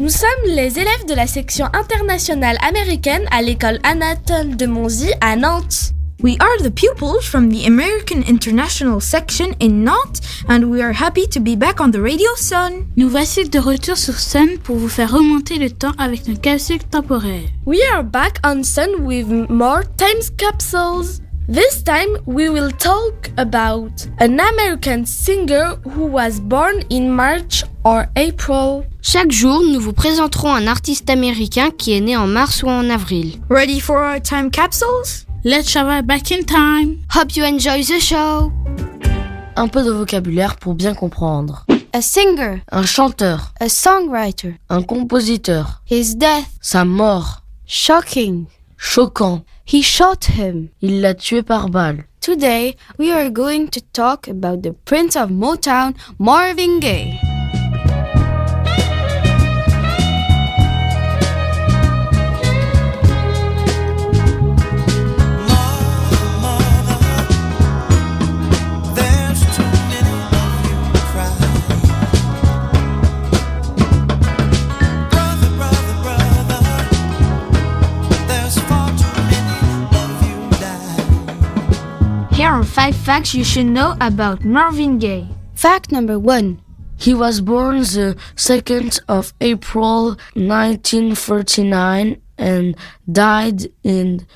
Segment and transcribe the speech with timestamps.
[0.00, 5.34] Nous sommes les élèves de la section internationale américaine à l'école Anatole de Monzy à
[5.34, 5.92] Nantes.
[6.22, 11.26] We are the pupils from the American International section in Nantes and we are happy
[11.26, 12.86] to be back on the Radio Sun.
[12.96, 16.84] Nous voici de retour sur Sun pour vous faire remonter le temps avec nos capsules
[16.84, 17.48] temporaires.
[17.66, 21.22] We are back on Sun with more time capsules.
[21.48, 28.04] This time we will talk about an American singer who was born in March or
[28.16, 28.84] April.
[29.00, 32.90] Chaque jour, nous vous présenterons un artiste américain qui est né en mars ou en
[32.90, 33.40] avril.
[33.48, 35.24] Ready for our time capsules?
[35.44, 36.98] Let's travel back in time.
[37.14, 38.52] Hope you enjoy the show.
[39.56, 41.64] Un peu de vocabulaire pour bien comprendre.
[41.94, 48.44] A singer, Un chanteur, a songwriter, un compositeur, his death, sa mort, shocking.
[48.76, 50.68] choquant, He shot him.
[50.82, 52.04] il l'a tué par balle.
[52.20, 57.18] Today, we are going to talk about the Prince of Motown, Marvin Gaye.
[82.58, 85.28] Are five facts you should know about Marvin Gaye.
[85.54, 86.60] Fact number one.
[86.96, 92.76] He was born the 2nd of April 1939 and
[93.10, 94.26] died in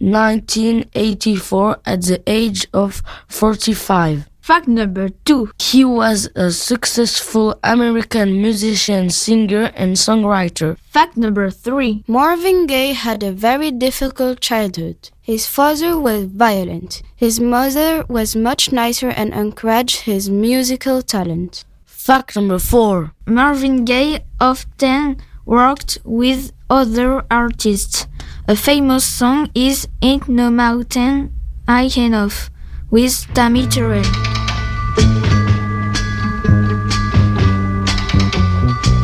[0.00, 4.28] 1984 at the age of 45.
[4.48, 5.50] Fact number two.
[5.60, 10.78] He was a successful American musician, singer, and songwriter.
[10.88, 12.02] Fact number three.
[12.08, 15.10] Marvin Gaye had a very difficult childhood.
[15.20, 17.02] His father was violent.
[17.14, 21.66] His mother was much nicer and encouraged his musical talent.
[21.84, 23.12] Fact number four.
[23.26, 28.06] Marvin Gaye often worked with other artists.
[28.48, 31.34] A famous song is Ain't No Mountain
[31.68, 32.50] High Enough
[32.90, 34.27] with Tammy Terrell.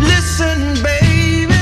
[0.00, 1.54] Listen, baby.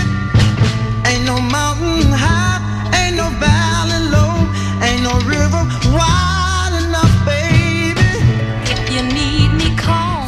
[1.06, 2.58] Ain't no mountain high,
[2.98, 4.34] ain't no valley low,
[4.82, 5.62] ain't no river
[5.96, 8.00] wide enough, baby.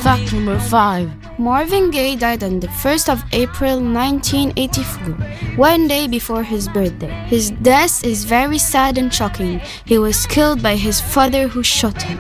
[0.02, 1.10] Fact number five.
[1.38, 7.10] Marvin Gaye died on the 1st of April 1984, one day before his birthday.
[7.26, 9.60] His death is very sad and shocking.
[9.84, 12.18] He was killed by his father who shot him.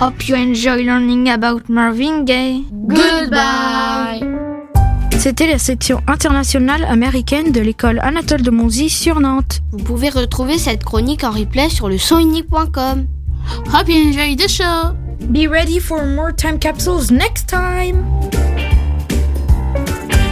[0.00, 2.64] Hope you enjoy learning about Marvin Gaye.
[2.72, 4.24] Goodbye.
[5.18, 9.60] C'était la section internationale américaine de l'école Anatole de Monzy sur Nantes.
[9.72, 13.06] Vous pouvez retrouver cette chronique en replay sur le sonunique.com.
[13.74, 14.94] Hope you enjoy the show.
[15.28, 18.02] Be ready for more time capsules next time.